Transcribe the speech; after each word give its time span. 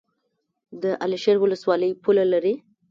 د 0.81 0.83
علي 1.03 1.17
شیر 1.23 1.37
ولسوالۍ 1.39 1.91
پوله 2.03 2.23
لري 2.33 2.53